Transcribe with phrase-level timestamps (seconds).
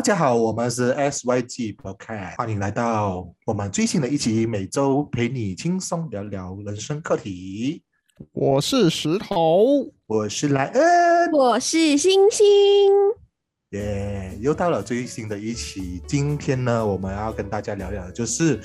[0.00, 7.82] 大家好，我们是 SYG Podcast，欢迎来到我们最新的一期，每周陪你轻松聊聊人生课题。
[8.32, 12.46] 我是石头，我是莱恩，我是星星。
[13.72, 16.00] 耶，又到了最新的一期。
[16.06, 18.58] 今天呢，我们要跟大家聊聊的就是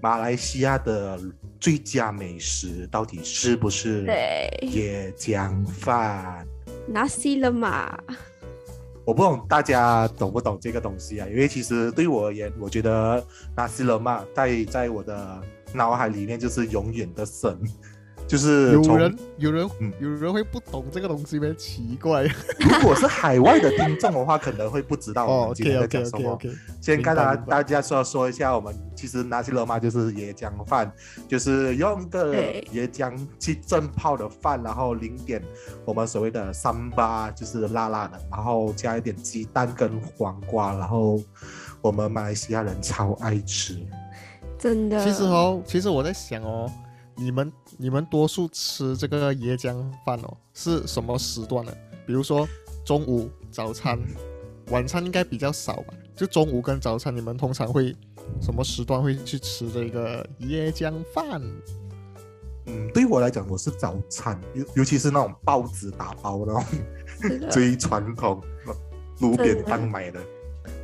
[0.00, 1.20] 马来西亚的
[1.60, 6.46] 最佳美食到底是不是对椰浆饭
[6.90, 7.98] ？，Nasi Lemak，
[9.08, 11.26] 我不懂大家懂不懂这个东西啊？
[11.30, 13.24] 因为其实对我而言，我觉得
[13.56, 15.40] 纳西勒曼在在我的
[15.72, 17.58] 脑海里面就是永远的神，
[18.28, 21.46] 就是有人有人、嗯有人会不懂这个东西吗？
[21.56, 22.24] 奇怪。
[22.60, 26.54] 如果是海外的听众的话，可能会不知道我哦们今天，OK 在 OK 讲什 OK 么。
[26.82, 30.92] 先跟大家大家说说一下，我们其实拿西罗马就是椰浆饭，
[31.26, 32.34] 就是用个
[32.74, 35.42] 椰浆去浸泡的饭，然后淋点
[35.86, 41.18] 我们所谓的三八，就是辣辣的，然后加一点鸡蛋跟黄瓜，然后
[41.80, 43.78] 我们马来西亚人超爱吃。
[44.58, 45.02] 真的。
[45.02, 46.70] 其实哦，其实我在想哦，
[47.18, 51.72] 你们你们多数吃这个椰浆饭哦，是什么时段呢？
[52.06, 52.48] 比如说
[52.84, 53.98] 中午、早餐、
[54.68, 55.94] 晚餐应该比较少吧？
[56.14, 57.94] 就中午跟早餐，你们通常会
[58.40, 61.42] 什么时段会去吃这个椰浆饭？
[62.66, 66.52] 嗯，对我来讲，我是早餐，尤尤其是那种包子打包的
[67.20, 68.40] 那种最 传统，
[69.20, 70.20] 路边摊买的。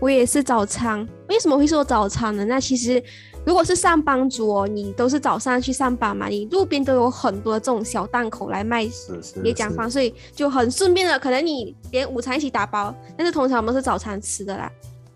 [0.01, 1.07] 我也是早餐。
[1.29, 2.45] 为什么会说早餐呢？
[2.45, 3.03] 那其实
[3.45, 14.71] 如果是上班族哦，你都是早上去上班嘛，你路边都有很多这种小档口来卖椰浆饭，所以就很顺便的，可能你连午餐一起打包，但是通常我们是早餐吃的啦。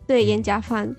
[0.06, 0.94] 对，椰浆饭。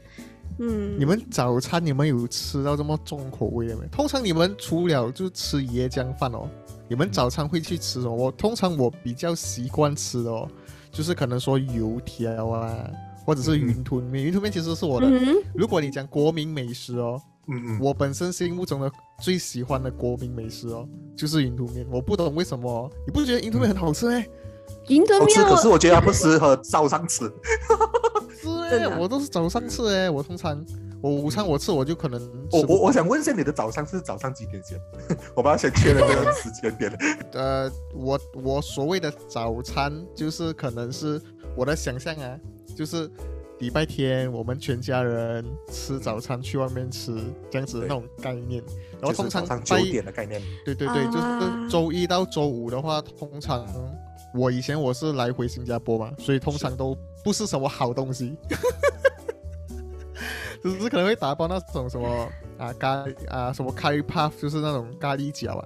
[0.61, 3.88] 嗯，你们早餐你们有吃到这么重口味的没？
[3.91, 6.49] 通常你们除了就吃椰浆饭哦，
[6.88, 8.14] 你们早餐会去吃什么？
[8.14, 10.45] 我通常我比较习惯吃的哦，
[10.91, 12.75] 就是可能说油条啊，
[13.30, 14.25] 或者是云吞面。
[14.25, 21.86] 云吞面其实是我的，嗯，如果你讲国民美食哦，嗯嗯，我本身心目中的最喜欢的国民美食哦，就是云吞面。
[21.92, 24.26] 我不懂为什么哦，你不觉得云吞面很好吃吗？
[24.87, 27.31] 云吞面好吃，可是我我觉得它不适合早上吃。
[28.42, 30.65] 是哎，我都是早上吃哎，我通常
[31.02, 32.20] 我午餐我吃我就可能
[32.52, 34.80] 我我我想问一下，你的早上是早上几点先？
[35.36, 36.92] 我们要先确认这个时间点。
[37.33, 41.21] 呃，我我所谓的早餐就是可能是
[41.55, 42.39] 我的想象啊，
[42.79, 43.11] 就是
[43.57, 47.13] 礼拜天我们全家人吃早餐去外面吃
[47.51, 48.63] 这样子对那种概念，
[49.01, 50.41] 然后通常早上九点的概念。
[50.63, 53.67] 对对对，就是啊周一到周五的话，通常
[54.33, 58.33] 我以前我是来回新加坡嘛，所以通常都不是什么好东西，
[60.63, 65.65] 只是可能会打包那种什么啊咖啊什么 curry puff，就是那种咖喱饺啊，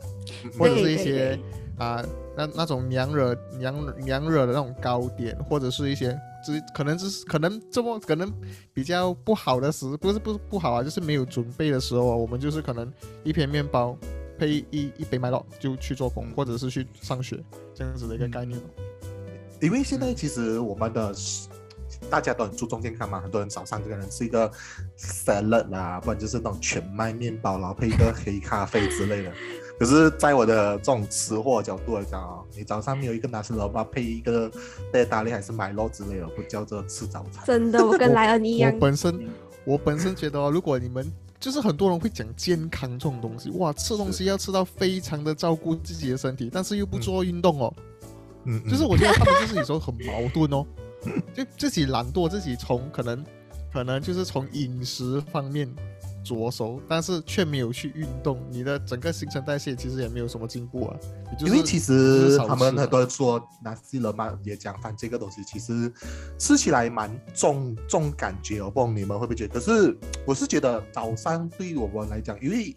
[0.58, 1.38] 或者是一些
[1.78, 2.04] 啊
[2.36, 8.32] 那那种娘惹娘娘惹的那种糕点，或者是一些只可能就是可能这么可能
[8.74, 12.92] 比较不好的时，不是不是不好啊，就是没有准备的时候啊，我们就是可能
[13.24, 13.98] 一片面包
[14.38, 17.40] 配一一杯麦乐就去做工，或者是去上学
[17.74, 18.60] 这样子的一个概念。
[19.62, 21.14] 因为现在其实我们的
[22.10, 24.50] 大家都很注重健康嘛，很多人早上可能吃一个
[24.98, 29.32] salad 啦，不然就是那种全麦面包，然后配一个黑咖啡之类的。
[29.80, 34.50] 可是，在我的这种吃货角度来讲啊，你早上没有一个拿斯罗巴配一个
[34.92, 37.44] 贝达利还是麦肉之类的，不叫做吃早餐。
[37.46, 38.80] 真的， 我跟莱恩一样我。
[38.80, 39.28] 本身
[39.66, 47.74] 我本身觉得哦，如果你们就是很多人会讲健康这种东西，哇，吃东西要吃到非常的照顾自己的身体，但是又不做运动哦，
[48.46, 50.64] 嗯，嗯就是我觉得他们就是有时候很矛盾哦，
[51.34, 53.24] 就自己懒惰，自己从可能
[53.72, 55.68] 可能就是从饮食方面
[56.24, 60.96] 着手，但是却没有去运动，你的整个新陈代谢其实也没有什么进步啊。
[61.38, 65.92] 就是因为其实他们很多人说拿西勒曼椰浆饭这个东西，其实
[66.38, 69.60] 吃起来蛮重重感觉哦，我不知道你们会不会觉得？
[69.60, 72.76] 可是我是觉得早上对于我们来讲，因为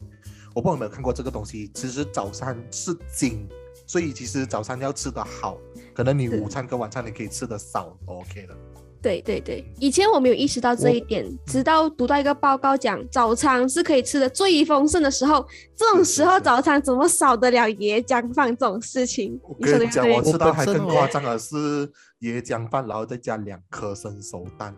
[0.54, 3.46] 我不知道你们有没有看过这个东西，其实早餐是精，
[3.86, 5.56] 所以其实早餐要吃得好，
[5.94, 8.54] 可能你午餐跟晚餐你可以吃得少都，OK 的。
[9.02, 15.46] 对对对，以前我没有意识到这一点，直到读到一个报告讲早餐是可以吃的最丰盛的时候，
[15.76, 19.38] 这种时候早餐怎么少得了椰浆饭这种事情？
[19.44, 20.20] 我你说跟你讲，我？
[20.22, 21.86] 吃到还更夸张的是
[22.22, 24.74] 椰浆饭，然后再加两颗生熟蛋。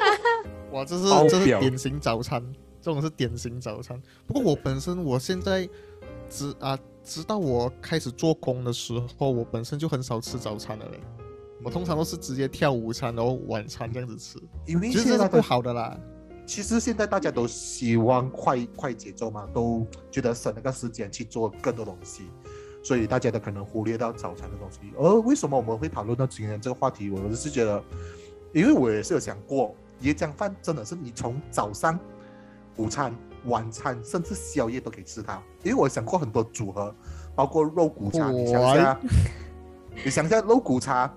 [0.72, 2.44] 哇，这是这是典型早餐，
[2.82, 3.98] 这种是典型早餐。
[4.26, 5.66] 不过我本身我现在
[6.28, 10.98] 只啊，直到我开始做工的时候，我本身就很少吃早餐的嘞。
[11.62, 15.98] 我通常都是直接跳午餐，然后晚餐这样子吃，因为其实是不现在的好的啦。
[16.46, 22.24] 其实现在大家都希望快快节奏嘛，都觉得省那个时间去做更多东西，
[22.82, 24.80] 所以大家都可能忽略到早餐的东西。
[24.98, 27.08] 而为什么我们会讨论到今天这个话题？
[27.08, 27.82] 我是觉得，
[28.52, 31.98] 因为我也是有想过，椰浆饭真的是你从早上、
[32.76, 33.14] 午餐、
[33.46, 35.42] 晚餐，甚至宵夜都可以吃它。
[35.62, 36.94] 因为我想过很多组合，
[37.34, 39.00] 包括肉骨茶，你想一下，
[40.04, 41.12] 你想一下肉骨茶，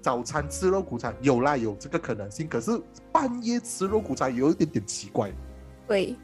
[0.00, 2.48] 早餐吃肉骨茶有啦，有这个可能性。
[2.48, 2.70] 可是
[3.10, 5.30] 半夜吃肉骨茶有一点点奇怪。
[5.86, 6.16] 对，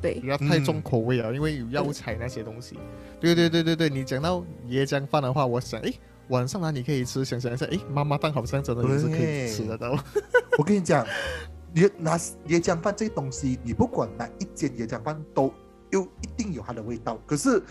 [0.00, 2.78] 对不，要太重口味啊，因为有药材那些东西。
[3.20, 5.94] 对对对对对，你讲到椰浆饭的话，我想，诶，
[6.28, 7.24] 晚上哪里可以吃？
[7.24, 9.96] 想想一下，诶，妈妈蛋好像真的也是可以对吃得到。
[10.58, 11.06] 我跟你讲，
[11.74, 15.52] 椰拿椰浆饭这东西，你不管哪一间椰浆饭都
[15.90, 17.18] 又一定有它的味道。
[17.26, 17.62] 可是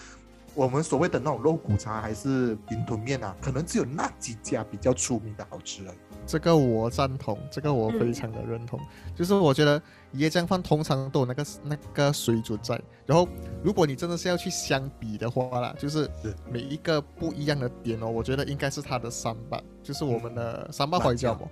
[0.56, 5.98] 我们所谓的那种肉骨茶还是云吞面啊，可能只有那几家比较出名的好吃而已。
[6.26, 8.80] 这个我赞同，这个我非常的认同。
[9.16, 9.82] 就是我觉得
[10.16, 13.28] 椰浆饭通常都有那个那个水准在，然后
[13.64, 21.48] 如果你真的是要去相比的话啦，就是是每一个不一样的点哦，我觉得应该是它的三八，就是我们的三八花椒嘛？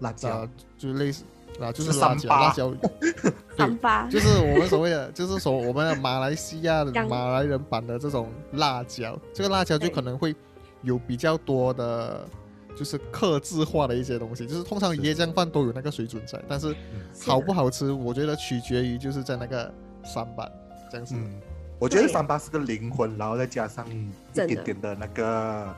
[0.00, 1.24] 辣椒啊，就类似
[1.60, 2.74] 啊，就是是辣椒，辣椒，
[3.56, 10.34] 三八，就是我们所谓的，就是说我们的马来西亚的马来人版的这种辣椒，这个辣椒就可能会
[10.82, 12.26] 有比较多的，
[12.74, 17.00] 就是克制化的一些东西，就是通常椰浆饭都有那个水准在，但是嗯。
[17.24, 19.72] 好不好吃，我觉得取决于就是在那个
[20.04, 20.46] 三八
[20.90, 21.14] 这样子。
[21.16, 21.40] 嗯，
[21.78, 25.72] 我觉得三八是个灵魂，然后再加上一点点的那个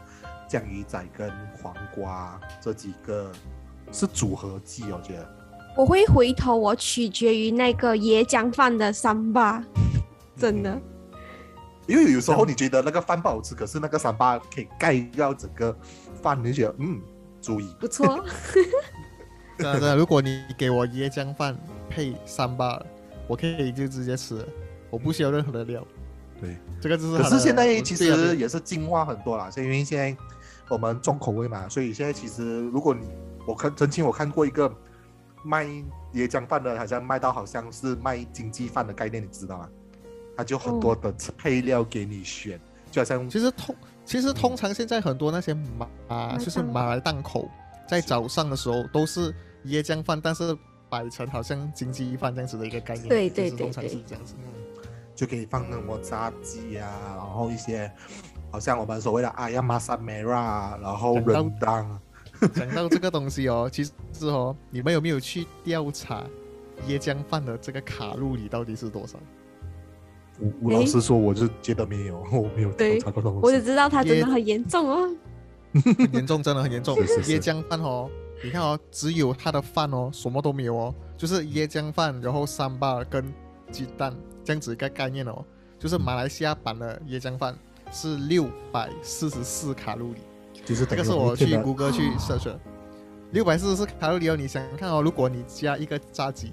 [0.49, 1.31] 酱鱼仔跟
[1.63, 3.31] 黄瓜这几个
[3.93, 5.36] 是组合技，我觉得。
[5.77, 9.63] 我会回头，我取决于那个椰浆饭的三八，
[10.35, 10.81] 真的。
[11.87, 15.77] 因为有时候你觉得那个饭不好吃，可是那个三八可以盖掉整个
[16.23, 16.99] 饭，你就觉得嗯，
[17.43, 17.69] 足以。
[17.79, 18.25] 不错，
[19.59, 21.57] 真的真的，如果你给我椰浆饭
[21.91, 22.83] 配三八，
[23.29, 24.45] 我可以就直接吃了，
[24.89, 25.87] 我不需要任何的料。
[26.41, 27.29] 对，这个就是可。
[27.29, 30.17] 是现在其实也是进化很多啦，是因为现在
[30.69, 33.07] 我们重口味嘛，所以现在其实如果你
[33.47, 34.75] 我看曾经我看过一个
[35.47, 35.65] 卖
[36.15, 39.69] 椰浆饭的，好像卖到好像是卖经济饭的概念，你知道吗？
[40.37, 42.61] 他就很多的配料给你选，
[42.91, 47.49] 就好像其实通其实通常现在很多那些马啊，就是马来档口，
[47.89, 49.33] 在早上的时候都是
[49.67, 50.57] 椰浆饭，但是
[50.91, 53.09] 摆成好像经济饭这样子的一个概念。
[53.09, 54.35] 对对对就是通常是这样子。
[55.15, 57.91] 就可以放那么炸鸡啊，然后一些
[58.53, 61.99] 好像我们所谓的阿亚玛萨梅拉，然后人当，
[62.55, 63.93] 讲到这个东西哦，其实
[64.27, 66.25] 哦，你们有没有去调查
[66.89, 69.19] 椰浆饭的这个卡路里到底是多少？
[70.39, 73.63] 我我老实说，我就觉得没有， 我没有对调查过东我只。
[73.63, 75.17] 知道它真的很严重哦。
[75.73, 76.97] 很 严重，真的很严重。
[76.97, 78.11] 是是是椰浆饭哦，
[78.43, 83.25] 你看哦，只有它的饭哦，什么都没有哦，就是椰浆饭，然后三巴跟
[83.71, 85.45] 鸡蛋这样子一个概念哦。
[85.79, 87.55] 就是马来西亚版的椰浆饭
[87.93, 90.21] 是六百四十四卡路里，
[90.65, 92.57] 就是这个是我去谷歌去 search。
[93.33, 96.53] 六百四十四卡路里哦，你想想看哦，如果你加一个炸鸡，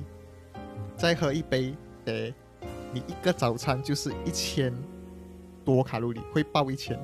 [0.98, 2.34] 再喝一杯诶，
[2.92, 4.74] 你一个早餐就是一千
[5.64, 7.00] 多卡路里，会爆一千，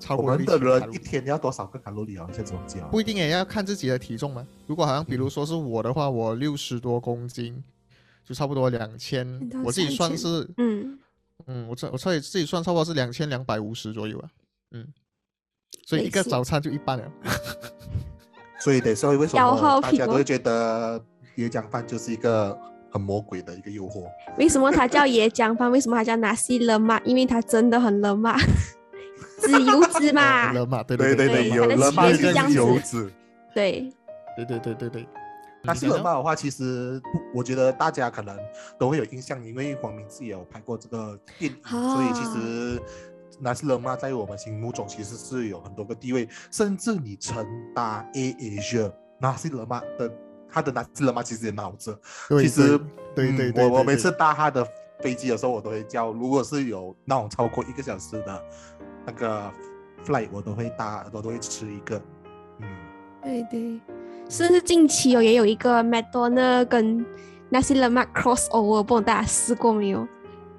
[0.00, 2.26] 超我过1000们的卡路里人一天要多少个卡路里啊？
[2.32, 2.90] 现在怎么讲？
[2.90, 4.46] 不一定也要看自己的体重嘛。
[4.66, 7.62] 如果好像比如说是我的话，我六十多公斤，
[8.24, 10.98] 就差不多两千到，我自己算是，嗯，
[11.46, 14.28] 嗯，我这我自己自己算差不多是两千两百五十左右啊，
[14.72, 14.86] 嗯，
[15.86, 17.04] 所以一个早餐就一半了。
[18.60, 20.98] 所以得所以为什消耗么大家都会觉得
[21.36, 22.58] 椰浆饭就是一个
[22.90, 24.04] 很魔鬼的一个诱惑？
[24.38, 25.70] 为什么它叫椰浆饭？
[25.70, 26.98] 为什么它叫拿西勒嘛？
[27.04, 28.38] 因为它真的很勒嘛，
[29.38, 30.52] 自由之嘛。
[30.52, 33.12] 了嘛，对对对对有它的了嘛就是油脂。
[33.54, 33.92] 对，
[34.36, 35.06] 对对对对对。
[35.66, 37.00] 那西你讲呢冷嘛的话，其实
[37.34, 38.36] 我觉得大家可能
[38.78, 42.82] 都会有印象，因为黄明志也有拍过这个电影，所以其啊实
[43.40, 50.10] 那西冷嘛在我们心目中其实是有很多个地位，甚至你乘搭 A Asia 那西冷嘛的，
[50.50, 51.98] 他的那西冷嘛其实也脑着。
[52.28, 54.66] 对其实嗯对对对，我我每次搭他的
[55.00, 58.42] 飞机的时候，我都会叫，如果是有那种超过一个小时的
[59.06, 59.50] 那个
[60.04, 62.00] flight，我都会搭，我都会吃一个。
[62.60, 62.68] 嗯，
[63.22, 63.80] 对对，
[64.28, 67.04] 甚至近期哦也有一个麦当娜跟
[67.50, 70.06] 那些人嘛 crossover，不知道大家试过没有？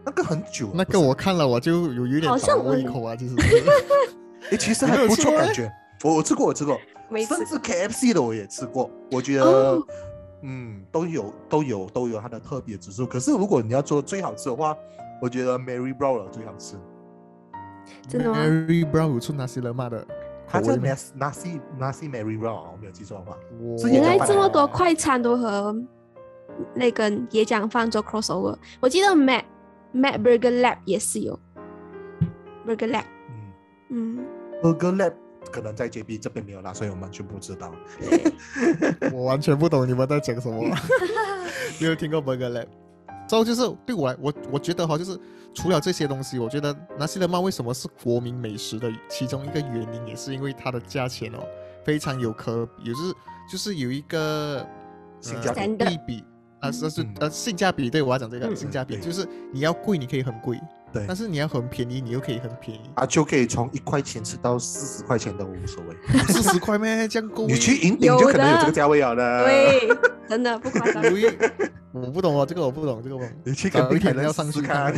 [0.05, 3.35] 那个很久，那个我看了我就有有点好像倒胃口啊，其实。
[4.51, 5.71] 诶，其实还不错感觉。
[6.03, 6.79] 我我吃过，我吃过，
[7.27, 8.89] 甚至 KFC 的我也吃过。
[9.11, 9.83] 我觉得，哦
[10.43, 13.07] 嗯，都有都有都有它的特别之处。
[13.07, 14.77] 可是如果你要做最好吃的话，
[15.19, 16.75] 我觉得 Mary Brown 的最好吃。
[18.07, 20.05] 真的吗 Mary Brown 有出那些人嘛的
[20.47, 23.35] 它叫？Nas Nasi Nasi Mary Brown，我没有记错的话。
[23.89, 25.75] 原来这么多快餐都和
[26.75, 28.55] 那个椰浆饭做 crossover。
[28.79, 29.43] 我记得 Mac
[29.95, 31.39] Mac Burger Lab 也是有。
[32.67, 33.05] Burger Lab，
[33.89, 34.17] 嗯。
[34.17, 34.25] 嗯
[34.61, 35.13] ，，Burger Lab
[35.51, 37.73] 可能在 JB 这边没有啦，所以我们全不知道。
[39.13, 40.61] 我完全不懂你们在讲什么，
[41.79, 42.67] 没有听过 Burger Lab。
[43.27, 45.17] 之后就是对我来，我我觉得哈，就是
[45.53, 51.39] 除了这些东西，我觉得拿西德曼为什么是国民美食的其中一个原因，也是因为它的价钱哦
[51.83, 53.01] 非常有可比，也是
[53.51, 54.67] 就是有一个
[55.21, 55.97] 性价比。
[56.05, 56.23] 比
[56.65, 60.59] 啊，是是嗯呃性价比，对我要讲这个嗯性价比，就是你要贵你可以很贵，
[60.91, 66.17] 对但是你要很便宜你又可以很便宜，啊，就可以从一块钱吃到四十块钱都无所谓。
[66.27, 67.07] 四十块咩？
[67.09, 67.47] 这样够？
[67.47, 69.89] 你去银顶就可能有这个价位了的。，对，
[70.27, 71.03] 真的不夸张。
[71.93, 73.23] 我不懂哦，这个我不懂，这个我。
[73.43, 74.93] 你去肯定还能要上去看。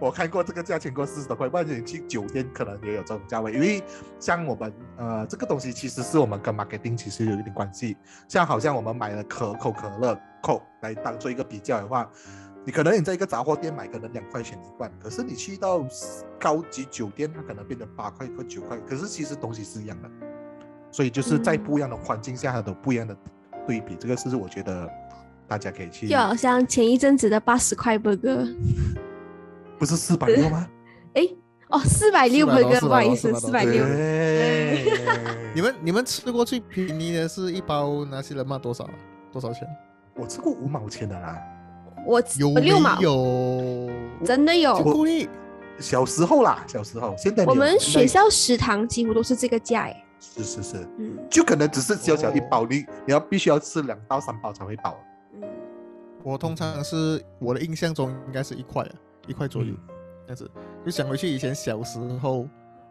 [0.00, 3.52] 我看过这个价钱过四十多块，不然你去酒店可能也有这种价位。
[3.52, 3.82] 因为
[4.18, 7.96] 像我们呃这个东西其实是我们跟 marketing 其实有一点关系。
[8.26, 12.10] 像好像我们买了可口可乐 Coke 来当做一个比较的话，
[12.64, 15.86] 你可能你在一个杂货店买可能两块钱一罐，可是你去到
[16.38, 20.10] 高级酒店，它可能变成八块或九块，可是其实东西是一样的。
[20.90, 23.14] 所以就是在不一样的环境下，它有不一样的
[23.66, 24.90] 对比，这个是我觉得
[25.46, 28.56] 大家可以去就好像前一阵子的八十块 burger，
[29.80, 30.68] 不是四百六吗？
[31.14, 31.26] 哎，
[31.70, 33.82] 哦，四百六400多 burger，不好意思，四百六。
[35.54, 38.90] 你们你们吃过最便宜的是一包那些人嘛多少啊？
[39.32, 39.66] 多少钱？
[40.14, 41.42] 我吃过五毛钱的啦。
[42.06, 43.90] 我有六毛，有？
[44.22, 44.82] 真的有。
[44.82, 45.26] 故意。
[45.78, 50.04] 小时候啦，小时候，现在我有们学校食堂几乎都是这个价哎。
[50.20, 55.02] 是是是，嗯就可能只是小小一哦包，你你要必须要吃两到三包才会饱。
[55.32, 55.42] 嗯，
[56.22, 58.92] 我通常是我的印象中应该是一块啊，
[59.26, 59.78] 一块左右、嗯
[60.24, 60.50] 这样子。
[60.84, 62.48] 就想回去以前小时候，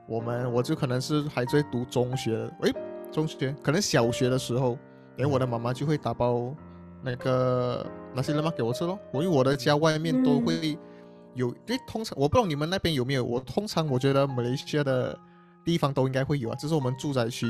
[0.07, 2.73] 我们我就可能是还在读中学，诶，
[3.11, 4.77] 中学可能小学的时候，
[5.17, 6.53] 诶，我的妈妈就会打包
[7.01, 8.99] 那个那些人嘛给我吃咯。
[9.11, 10.77] 我因为我的家外面都嗯会
[11.35, 15.17] 有，因为，通常我不知道你们那边有没有，我通常我觉得马来西亚的
[15.63, 17.47] 地方都应该会有啊，这是我们住宅区。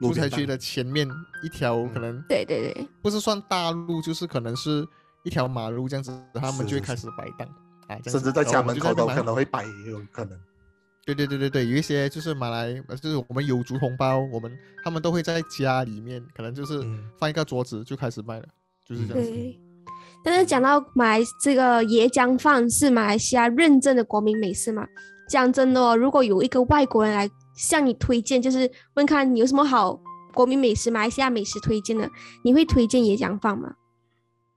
[0.00, 1.08] 住宅区的前面
[1.42, 4.86] 一条嗯可能对对对，不是算大路，就是可能是
[5.24, 7.48] 一条马路这样子，他们就会开是是是始摆档
[7.88, 10.38] 啊，甚至在家门口都可能会摆，也有可能。
[11.04, 18.46] 对对对对对，有一些就是马来，呃就是我们有族同胞，我们他们都会在家里面，可能就是嗯放一个桌子就开始卖了，
[18.86, 19.30] 就是这样子。
[19.30, 19.58] 对。
[20.22, 24.86] 但是讲到马来这个椰浆饭是马来西亚认证的国民美食嘛？
[25.30, 29.98] 讲真的哦，如果有一个外国人来向你推荐，就是问看你有什么好
[30.34, 32.10] 国民美食、马来西亚美食推荐的，
[32.42, 33.72] 你会推荐椰浆饭吗？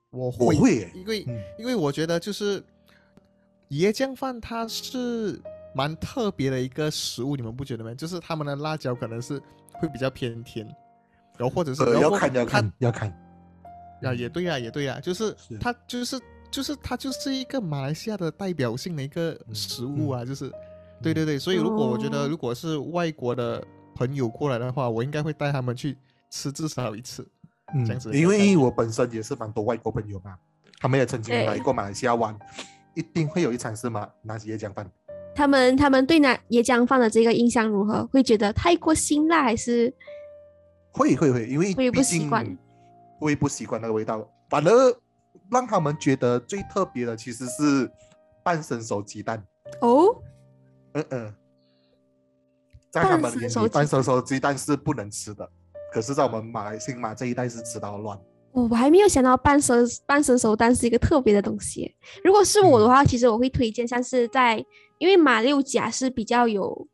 [0.10, 2.62] 我会，因为、嗯因为我觉得就是
[3.72, 5.42] 椰浆饭它是
[5.74, 7.94] 蛮特别的一个食物，你们不觉得吗？
[7.94, 9.42] 就是他们的辣椒可能是
[9.74, 10.66] 会比较偏甜，
[11.38, 13.10] 然后或者是、呃，要看要看要看。
[14.04, 15.58] 啊，也对呀、也对呀、就是是。
[15.58, 20.52] 它就是就是它就是一个马来西亚的代表性的一个嗯食物啊，就是
[21.02, 22.28] 对对对，所以如果我觉得哦。
[22.28, 23.64] 如果是外国的
[23.96, 25.98] 朋友过来的话，我应该会带他们去
[26.30, 27.26] 吃至少一次。
[27.74, 30.36] 嗯这样子因为我本身也是蛮多外国朋友嘛，
[30.80, 31.46] 他们也曾经对。
[31.46, 32.38] 来过马来西亚玩，
[32.94, 34.90] 一定会有一餐是吗拿起椰浆饭。
[35.34, 38.06] 他们他们对拿椰浆饭的这个印象如何？
[38.08, 39.94] 会觉得太过辛辣，还是
[40.92, 42.58] 会会会，因为会不习惯
[43.20, 44.96] 会不习惯那个味道，反而
[45.50, 47.90] 让他们觉得最特别的其实是
[48.44, 49.42] 半生熟鸡蛋。
[49.80, 50.14] 哦？
[50.94, 51.34] 嗯嗯，
[52.90, 55.50] 在他们眼里，半生熟鸡蛋是不能吃的，
[55.94, 58.20] 可是，在我们马来新马这一代是吃到乱。
[58.54, 61.94] 我我还没有想到半生半生熟蛋是一个特别的东西。
[62.24, 64.64] 如果是我的话，其实我会推荐像是在，
[64.98, 66.88] 因为马六甲是比较有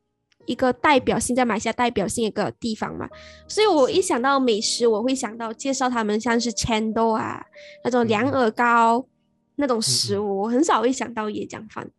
[0.46, 3.10] 一个代表性，在马来西亚代表性一个地方嘛，
[3.48, 7.44] 所以我一想到美食，我会想到介绍他们像是 chendol 啊
[7.84, 9.06] 那种凉嗯耳糕、
[9.56, 11.90] 那种食嗯物，我很少会想到椰浆饭。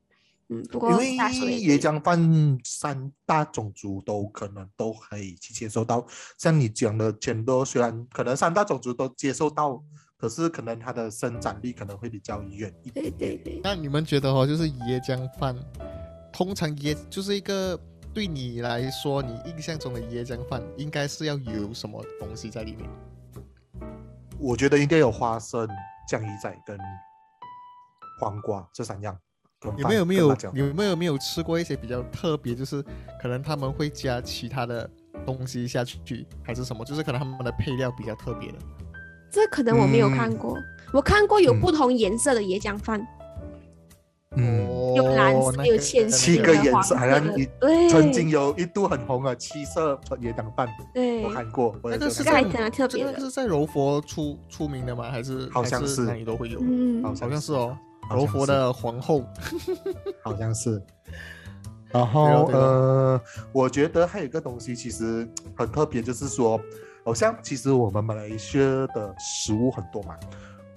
[0.51, 6.07] 嗯，不过因为椰浆饭三大种族都可能都可以去接受到，
[6.39, 9.83] 像你讲的全都虽然可能三大种族都接受到，
[10.17, 13.37] 可是可能它的生长力可能会比较远一对点对。
[13.37, 15.55] 对对，那你们觉得哦，就是椰浆饭，
[16.33, 17.79] 通常椰就是一个
[18.15, 22.89] 对你来说，你印象中的椰浆饭应该是要有什么东西在里面？
[24.39, 25.69] 我觉得应该有花生、
[26.09, 26.79] 酱鱼仔跟
[28.19, 29.15] 黄瓜这三样。
[29.61, 32.83] 跟饭有没有没有跟辣椒有没有没有吃过一些比较特别，就是
[33.21, 34.89] 可能他们会加其他的
[35.27, 36.85] 东西下去，还是什么？
[36.85, 38.59] 就是可能他们的配料比较特别的。
[39.31, 40.37] 这可能我没有看嗯。
[40.37, 40.59] 过，
[40.93, 43.07] 我看过有嗯不同颜色的椰浆饭。
[44.37, 51.25] 嗯，哦，有蓝色那个有浅七色个颜色，好像一对，曾经有一度很红啊，七色椰浆饭，对。
[51.25, 51.75] 我看过。
[51.83, 55.11] 我那个是在特别的这个是在柔佛出出名的吗？
[55.11, 55.95] 还是好像是。
[55.97, 56.61] 是哪里都会有？
[56.63, 57.77] 嗯，好好像是哦，
[58.11, 59.25] 柔佛的皇后。
[60.23, 60.83] 好像是。
[61.91, 66.61] 然后呃，我觉得还有一个东西其实很特别，就是说，
[67.03, 70.15] 好像其实我们马来西亚的食物很多嘛，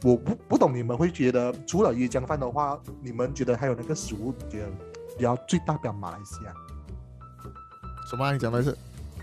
[0.04, 4.70] 我不不懂你们会觉得，除了椰浆饭的话，你们觉得还有哪个食物觉得
[5.18, 6.54] 比较最代表马来西亚？
[8.10, 8.74] 什么啊、你讲的是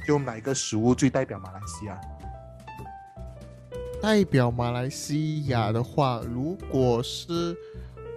[0.07, 1.99] 就哪一个食物最代表马来西亚？
[4.03, 7.57] 代表马来西亚的话，如果是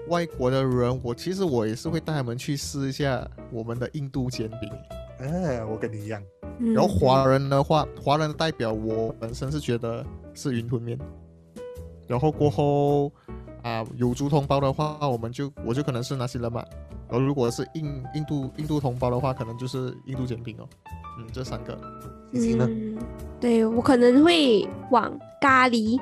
[0.08, 4.70] 外国的人，我其实我也是会带他们去试一下我们的印度煎饼。
[5.20, 6.22] 哎，我跟你一样，
[6.60, 10.98] 嗯然后华人的话，华人的代表我本身是觉得是云吞面，
[12.08, 13.12] 然后过后
[13.62, 16.66] 啊有族同胞的话，我们就我就可能是那些人嘛。
[17.08, 20.68] 然后如果是印印度印度同胞的话，可能就是印度煎饼哦。
[21.20, 21.78] 嗯，这三个。
[22.34, 22.98] 嗯，
[23.40, 26.00] 对我可能会往咖喱，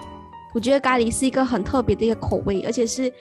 [0.53, 3.11] 我觉得咖喱是一个很特别的一个口味，而且是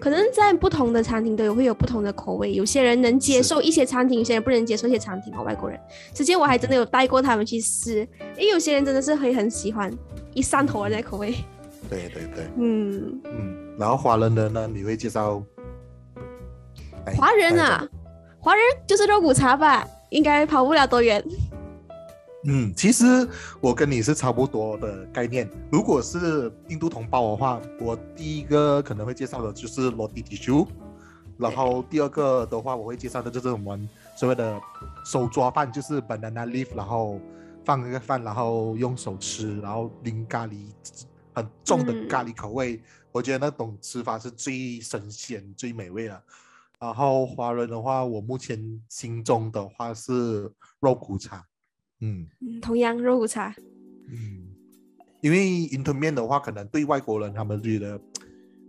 [0.00, 5.78] 可能在不同的餐厅都有会有不同的口味，有些人能接受一些餐厅，有些人不能接受一些餐厅哦，外国人。
[6.14, 9.92] 之前我还真的有带过他们去试，诶，有些人真的是会很喜欢，
[10.32, 11.34] 一上头的那口味。
[11.90, 15.42] 对对对，嗯，嗯，然后华人的呢，你会介绍？
[17.04, 17.88] 哎华人啊种，
[18.40, 21.22] 华人就是肉骨茶吧，应该跑不了多远。
[22.48, 23.04] 嗯，其实
[23.60, 25.50] 我跟你是差不多的概念。
[25.70, 30.64] 如果是印度同胞的话，我第一个可能会介绍的就是罗蒂提修，
[31.36, 34.60] 然后第二个的话，我会介绍的就是我们所谓的
[35.04, 37.20] 手抓饭，就是 banana leaf，然后
[37.64, 40.68] 放一个饭，然后用手吃，然后淋咖喱，
[41.34, 42.80] 很重的咖喱口味。
[43.10, 46.22] 我觉得那种吃法是最神仙、最美味的。
[46.78, 50.48] 然后华人的话，我目前心中的话是
[50.78, 51.44] 肉骨茶，
[52.00, 52.26] 嗯。
[52.40, 53.54] 嗯，同样肉骨茶。
[54.08, 54.48] 嗯，
[55.20, 57.98] 因为云吞面的话，可能对外国人他们觉得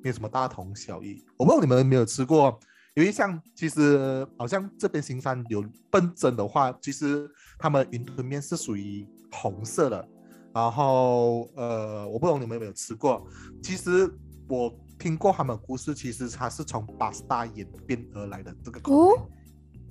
[0.02, 1.24] 没有什么大同小异。
[1.38, 2.60] 我不知道你们有没有吃过，
[2.96, 7.30] 因为像其实好像这边新山有笨蒸的话，其实
[7.60, 10.10] 他们云吞面是属于红色的。
[10.54, 13.28] 然后呃，我不懂你们有没有吃过。
[13.62, 14.12] 其实
[14.48, 19.16] 我听过他们的故事，其实它是从巴斯达演变而来的这个口味。
[19.16, 19.30] 哦，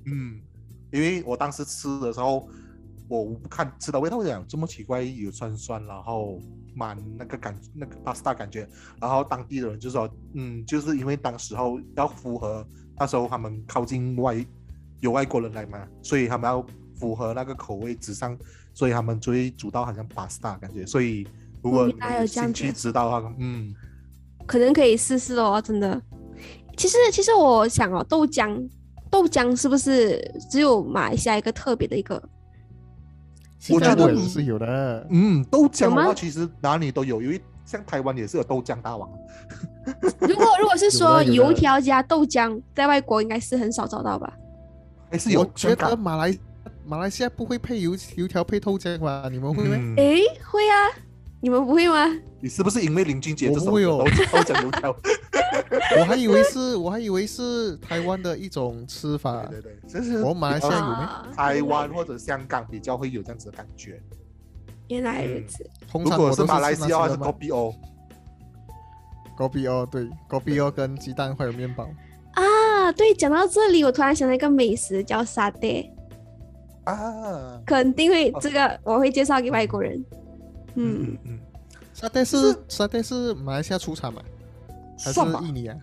[0.07, 0.41] 嗯，
[0.91, 2.49] 因为我当时吃的时候，
[3.09, 6.41] 我看吃的味道，我讲这么奇怪，有酸酸，然后
[6.75, 8.69] 蛮那个感那个 pasta 感觉，
[9.01, 12.67] 然后当地的人就说，嗯，就是因为当时候要符合
[12.99, 14.45] 那时候他们靠近外
[15.01, 16.65] 有外国人来嘛，所以他们要
[16.95, 18.37] 符合那个口味之上，
[18.75, 21.27] 所以他们就会煮到好像 pasta 感觉，所以
[21.63, 21.89] 如果
[22.27, 23.75] 兴趣知道的话，嗯，
[24.47, 26.01] 可能可以试试哦，真的。
[26.77, 28.69] 其实，其实我想哦，豆浆，
[29.11, 32.23] 豆浆是不是只有马来西亚一个特别的一个？
[33.75, 35.07] 我觉得是有的。
[35.11, 39.09] 嗯，豆浆的话其实哪里都有，因为像台湾也是有豆浆大王。
[40.21, 44.33] 如果如果是说油条加豆浆，在外国应该是很少找到吧？
[45.11, 46.39] 还是有我觉得马来
[46.85, 49.29] 马来西亚不会配油油条配豆浆吧？
[49.31, 49.77] 你们会吗？
[49.79, 50.75] 嗯诶，会啊，
[51.41, 52.07] 你们不会吗？
[52.41, 54.97] 你是不是因为林俊杰这首我不会哦歌都都讲油条？
[56.01, 59.45] 我还以为是，我还以为是台湾的一种吃法。
[59.47, 64.01] 对对对，就是我们马来西亚有没啊台湾或者香港比较会有这样子的感觉。
[64.89, 65.69] 原来如此。
[65.91, 67.75] 通如果是常我都马来西亚，还是是 Kopi O。
[69.37, 71.87] 狗比哦，对，狗比哦跟鸡蛋还有面包。
[72.33, 75.93] 啊，对，讲到这里，我突然想到一个美食叫沙爹，
[76.85, 80.03] 啊，肯定会哦这个我会介绍给外国人。
[80.77, 81.41] 嗯，嗯嗯
[81.93, 84.23] 沙爹是沙爹是马来西亚出产嘛？
[84.99, 85.77] 还是算吧印尼啊？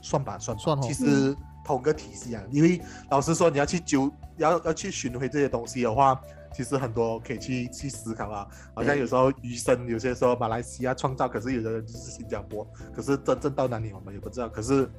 [0.00, 2.42] 算吧算吧，算哦其实同个体系啊。
[2.50, 6.20] 因为老实说，你要去揪，要要去寻回这些东西的话，
[6.54, 8.48] 其实很多可以去去思考啊。
[8.74, 14.48] 好像有时候余生，有些时候马来西亚创造，可是有的人就是新加坡，可是真正到哪里我们也不知道。
[14.48, 14.90] 可是，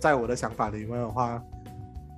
[0.00, 1.42] 在我的想法里面的话，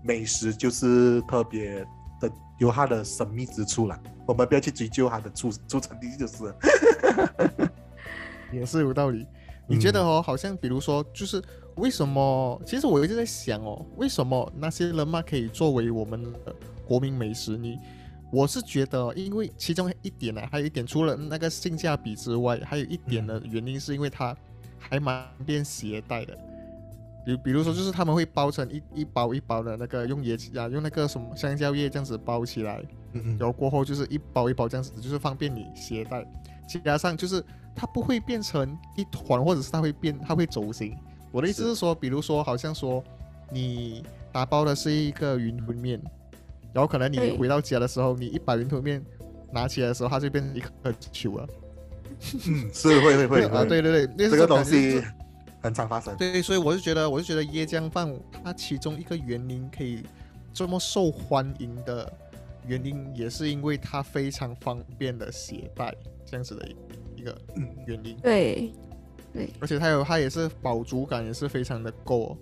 [0.03, 1.87] 美食就是特别
[2.21, 4.01] 的有它的神秘之处啦。
[4.27, 6.57] 我们不要去追究它的出出产地就是了。
[8.51, 9.27] 也是有道理。
[9.71, 11.41] 你觉得哦，好像比如说，就是
[11.77, 12.61] 为什么？
[12.67, 16.55] 其实我一直在想哦，为什么那些人嘛可以作为我们的
[16.85, 17.57] 国民美食？
[17.57, 17.79] 你
[18.33, 24.37] 我是觉得，因为其中一点呢、还有一点除了那个性价比之外，还有一点的原因是因为它
[24.79, 26.37] 还蛮便携带的。
[27.25, 36.27] 比比如说，就是他们会包成一一包一包的那个用椰啊，用那个什么香蕉叶这样子包起来，嗯嗯然后过后就是一包一包这样子，就是方便你携带，
[36.79, 40.97] 加上就是它不会变成一团，或者是它会变，它会走形。
[41.33, 43.03] 我的意思是是说，比如说，好像说
[43.51, 46.01] 你打包的是一个云吞面，
[46.73, 49.05] 然后可能你回到家的时候，你一把云吞面
[49.53, 50.71] 拿起来的时候，它就变成一颗
[51.13, 51.49] 球了。
[52.47, 55.03] 嗯，是会会会 啊，对对对，这个东西
[55.63, 56.17] 很常发生。
[56.17, 58.13] 对，所以我就觉得，我就觉得椰浆饭
[58.45, 60.03] 它其中一个原因可以
[60.53, 62.13] 这么受欢迎的
[62.67, 65.95] 原因，也是因为它非常方便的携带
[66.27, 66.69] 这样子的
[67.17, 67.37] 一个
[67.87, 68.17] 原因。
[68.23, 68.73] 对
[69.33, 72.39] 对，而且它有它也是饱足感也是非常的够、哦，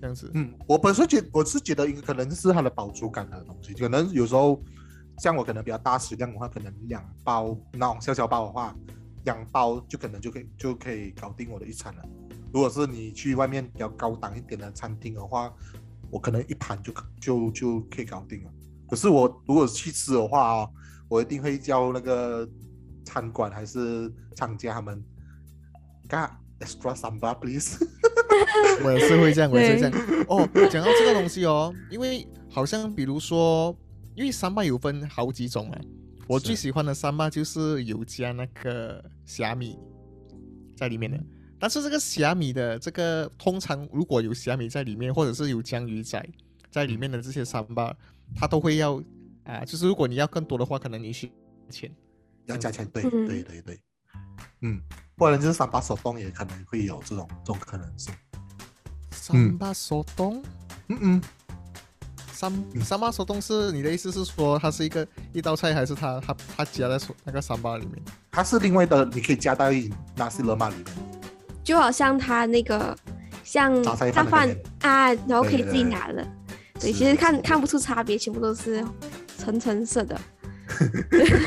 [0.00, 0.30] 这样子。
[0.34, 4.60] 嗯，我本身觉我是觉得，可能是它的饱足感的东西，可能有时候
[5.18, 8.76] 像我可能比较大食量的话，可能两包那种小小包的话，
[9.24, 12.02] 两包就可能就可以就可以搞定我的一餐了。
[12.52, 15.52] 如果是你去外面比较高档一点的餐厅的话，
[16.10, 18.50] 我可能一盘就可就就可以搞定了。
[18.92, 20.70] 可是我如果去吃的话哦，
[21.08, 22.46] 我一定会叫那个
[23.06, 25.02] 餐馆还是厂家他们
[26.06, 26.28] ，got
[26.60, 27.82] extra sambal please。
[28.84, 30.26] 我也是会这样，我也是这样。
[30.28, 33.74] 哦，讲到这个东西哦，因为好像比如说，
[34.14, 35.78] 因为三巴有分好几种嘛，
[36.28, 39.78] 我最喜欢的三巴就是有加那个虾米
[40.76, 41.18] 在里面的。
[41.58, 46.22] 但是这个虾米的这个，通常如果有虾米在里面，或者是有江鱼仔
[46.70, 47.94] 在里面的这些三巴，
[48.34, 49.02] 它都会要
[49.44, 51.32] 啊、就是如果你要更多的话，可能你需
[51.68, 51.90] 钱。
[52.46, 53.80] 要加钱，对嗯对对对，
[54.62, 54.80] 嗯，
[55.16, 58.12] 不然就是三把手动也可能会有这种这种可能性。
[59.10, 60.42] 三八手动，
[60.88, 61.22] 嗯嗯，
[62.32, 68.02] 三三八手动是你的意思是说它是一个一道菜，还是它它它加在那个三八里面？
[68.30, 69.66] 它是另外的，你可以加到
[70.16, 70.86] 纳西勒玛里面。
[71.62, 72.96] 就好像它那个
[73.44, 74.48] 像炸饭
[74.80, 76.28] 啊，然后可以自己对对对拿的。
[76.82, 78.84] 对，其实看看不出差别，全部都是
[79.38, 80.20] 橙橙色的。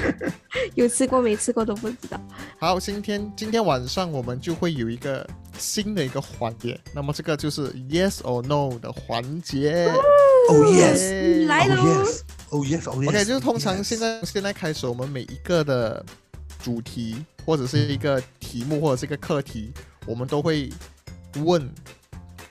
[0.76, 2.20] 有吃过没吃过都不知道。
[2.60, 9.92] 好，今天今天晚上我们就会有一个新的一个环节，那么这个就是 yes or no 的环节。
[10.50, 12.22] Oh yes, 来 oh 喽 yes,
[12.52, 13.10] oh yes, oh yes.
[13.10, 16.06] OK，就是通常现在现在开始，我们每一个的
[16.62, 19.74] 主题或者是一个题目或者是一个课题，
[20.06, 20.72] 我们都会
[21.38, 21.68] 问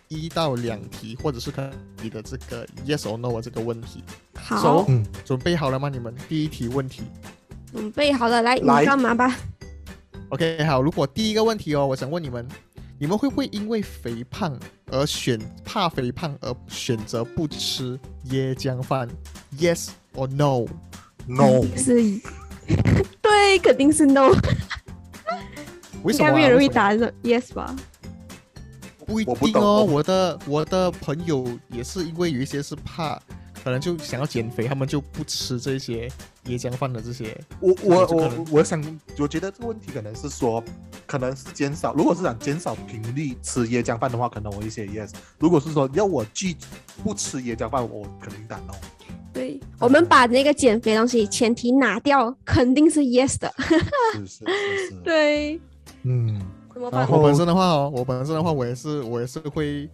[0.08, 1.70] 一到两题，或者是看
[2.02, 4.02] 你的这个 yes or no 的这个问题。
[4.34, 5.88] 好 So，嗯准备好了吗？
[5.88, 7.02] 你们第一题问题。
[7.72, 9.36] 准备好了，来，你干嘛吧
[10.28, 12.46] ？OK，好，如果第一个问题哦，我想问你们，
[12.98, 14.56] 你们会不会因为肥胖
[14.92, 19.08] 而选怕肥胖而选择不吃椰浆饭
[19.58, 22.20] ？Yes or no？，no，是，
[23.20, 24.32] 对，肯定是 no。
[24.32, 26.30] 应为什么、啊？
[26.30, 27.74] 该没有人会答是 yes 吧？
[29.06, 33.20] 不一我不懂定哦，我我的我的朋友也是因为有一些是怕，
[33.62, 36.08] 可能就想要减肥，他们就不吃这些
[36.46, 37.36] 椰浆饭的这些。
[37.60, 38.82] 我我我我想，
[39.18, 40.62] 我觉得这个问题可能是说，
[41.06, 41.94] 可能是减少。
[41.94, 45.10] 如果是想减少频率吃椰浆饭的话，可能我一些 yes。
[45.38, 46.56] 如果是说要我拒
[47.02, 48.74] 不吃椰浆饭，我肯定打 no。
[49.32, 53.52] 对，我们把那个减肥东西前提拿掉，肯定是 yes 的。
[54.12, 55.60] 是是是是， 对，
[56.04, 56.40] 嗯？
[56.92, 59.88] 然后我本身的话哦，我本身的话，我也是我也是会，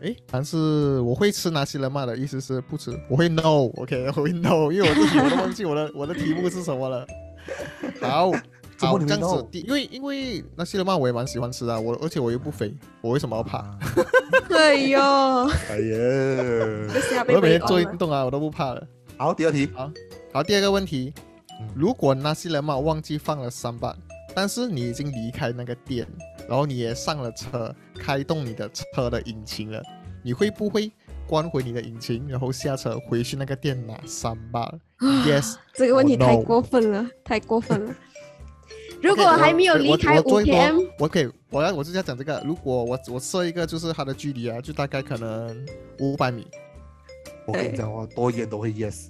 [0.00, 7.06] 诶，但是我会吃拿西人嘛的意思是不吃，我会 no，OK，、我会 no，因为我自己我都忘记我的 我的题目是什么了。
[8.00, 8.30] 好，
[8.78, 13.58] 好这样子，因为因为那西人嘛我也蛮喜欢吃的，我而且我又不肥，我为什么要怕？
[13.58, 13.78] 啊
[14.50, 17.60] 哎呦，哎呀，我每天。
[17.66, 18.86] 做运动啊，我都不怕了。
[19.16, 19.68] 好，第二题，
[20.32, 21.12] 好，第二个问题
[21.60, 23.96] 嗯，如果那西人嘛忘记放了三板，
[24.34, 26.06] 但是你已经离开那个店，
[26.48, 29.82] 然后你也上了车，开动你的车的引擎了，
[30.22, 30.90] 你会不会
[31.26, 34.68] 关回你的引擎，然后下车回去那个店拿三八
[35.00, 37.94] ？Yes，这个问题 Oh, 太过分了，太过分了。
[39.00, 42.42] 如果还没有我我离开五我做一多 km，我可以，我要我就是要讲这个。
[42.44, 45.66] 如果我我设一个，就是它的距离啊，就大概可能
[45.98, 46.46] 五百米，
[47.46, 49.08] 我跟你讲，我多远都会 yes。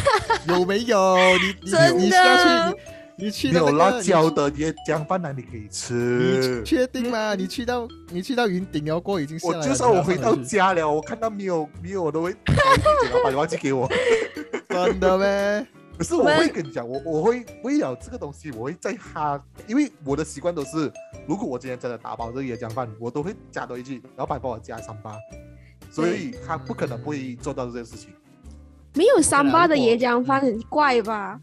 [0.48, 1.16] 有没有？
[1.38, 2.78] 你你真你你下的去，
[3.16, 6.58] 你去、那、有辣椒的椰浆饭呢，你可以吃。
[6.58, 7.34] 你确定吗？
[7.34, 9.38] 你去到你去到云顶了过已经。
[9.42, 12.34] 我就算我回到家了，我看到没有没有我都会，
[13.12, 13.88] 老板你忘记给我。
[14.68, 15.66] 真的吗？
[15.96, 20.92] 不是，我会跟你讲，我我会为了这个东西，我会在他，因为我的习惯都是，
[21.24, 25.16] 如果我今天真的打包这个椰浆饭，我都会加多一句，老板帮我加三八，
[25.92, 28.10] 所以他不可能不会做到这件事情。
[28.94, 31.40] 没有三八的椰浆饭很怪吧？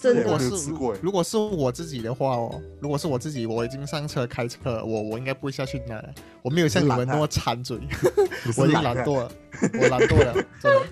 [0.00, 0.72] 真的是。
[1.00, 6.14] 如果是我自己的话哦，如果是我自己，我已经上车开车，我我应该不会下去拿了。
[6.42, 7.78] 我没有像你们那么馋嘴，
[8.56, 9.32] 我已经懒惰了，
[9.80, 10.86] 我懒惰了，真的，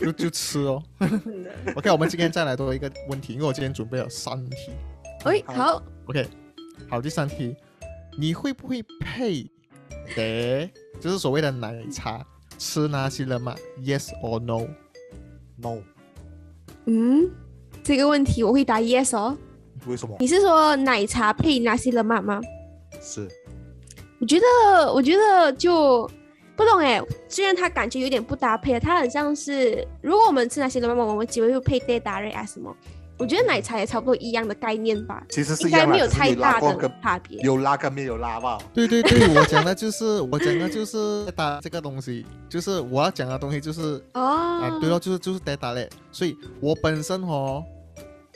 [0.00, 0.82] 就就吃哦。
[1.76, 4.72] OK，我们今天再来多一个问题，因为我今天准备了三题。
[5.24, 6.28] 喂，好好，OK，
[6.88, 7.56] 好，第三题，
[8.18, 9.50] 你会不会配
[10.14, 12.24] 的，就是所谓的奶茶
[12.58, 15.82] 吃那些了吗？Yes or no？no，
[16.84, 17.30] 嗯，
[17.86, 19.38] 这个问题我会答 yes 哦。
[19.86, 20.16] 为什么？
[20.18, 22.40] 你是说奶茶配拿西勒玛吗？
[23.00, 23.28] 是
[24.18, 26.10] 我觉得，我觉得就
[26.56, 32.74] 不懂哎，虽然它感觉有点不搭配，它很像是如果我们吃那些的话，我们只会配带达瑞啊什么。
[33.18, 37.38] 我觉得奶茶也差不多一样的概念吧，其实是没有太大的差别。
[37.38, 38.58] 有拉跟没有拉吧。
[38.74, 45.88] 对对对，我讲的就是我讲的就是打这个东西，就是我要讲的东西就是哦，啊，对了，就是就是 data 嘞。
[46.10, 47.64] 所以我本身哦，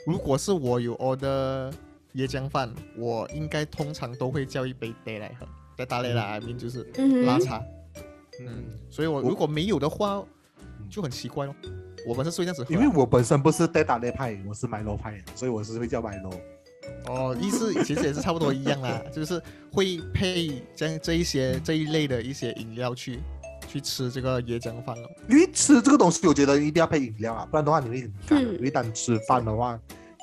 [0.07, 1.73] 如果是我有 order
[2.15, 5.47] 椰浆饭，我应该通常都会叫一杯 d 来喝
[5.85, 6.85] data 类啦，I mean 就是
[7.25, 7.63] 拉茶。
[8.41, 10.23] 嗯，所以我我如果没有的话，
[10.89, 11.55] 就很奇怪咯。
[12.07, 16.33] 我本身是会这样子喝啊，因为我本身不是 data 类派，我是 Milo 派，所以我是会叫 Milo。
[17.07, 23.21] 哦，意思其实也是差不多一样啦，就是会配这样这一些这一类的一些饮料去
[23.71, 25.09] 去吃这个椰浆饭了。
[25.29, 28.45] 因为吃这个东西，我觉得一定要配饮料啊，不然的话你会很干。
[28.45, 29.79] 嗯因为单吃饭的话，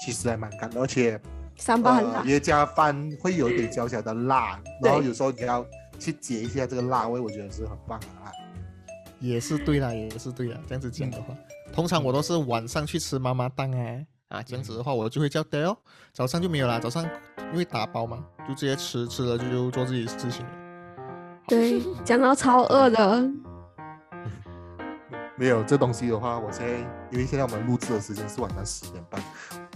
[0.05, 1.19] 其实还蛮干的，而且
[1.55, 5.65] 三八很辣呃，椰浆饭会有一点小小的辣，然后有时候你要
[5.97, 8.31] 去解一下这个辣味，我觉得是很棒的啊。
[9.19, 10.59] 也是对啦，也是对啦。
[10.67, 11.33] 这样子讲的话，
[11.73, 15.75] 通常我都是晚上去吃妈妈档啊啊，这样子的话我就会叫 d 哦，
[16.13, 17.03] 早上就没有啦，早上
[17.51, 20.66] 因为打包嘛，就直接吃，吃了就就做自己的事情了。
[21.47, 23.29] 对，讲到超饿的，
[25.39, 26.73] 没有这东西的话，我现在
[27.09, 29.21] 因为现在我们录制的时间是晚上十点半，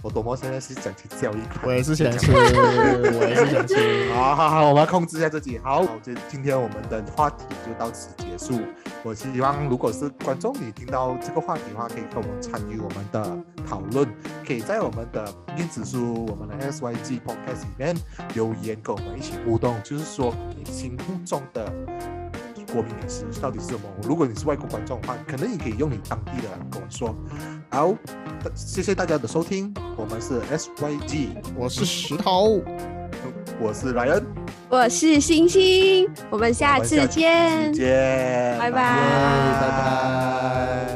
[0.02, 1.60] 我多么现在是想去叫一盘。
[1.64, 4.12] 我也是想吃，我也是想吃。
[4.12, 5.58] 好好好，我们要控制一下自己。
[5.60, 8.60] 好，就今天我们的话题就到此结束。
[9.02, 14.06] 我希望如果是观众，你听到这个话题的话，可以跟我们参与我们的讨论，
[14.46, 17.96] 可以在我们的电子书、我们的 SYG Podcast 里面
[18.34, 19.74] 留言，跟我们一起互动。
[19.82, 21.72] 就是说，你心目中的
[22.72, 23.82] 国民美食到底是什么？
[24.02, 27.14] 如果你是外国观众的话，可能你可以用你当地的来跟我说。
[27.70, 27.94] 好，
[28.54, 32.60] 谢谢大家的收听，我们是 SYG，我是石头，
[33.60, 34.22] 我是 Ryan，。
[34.68, 37.72] 我是星星，我们下次见，
[38.58, 40.91] 拜拜拜拜。